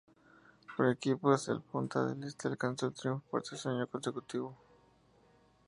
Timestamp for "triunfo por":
2.95-3.43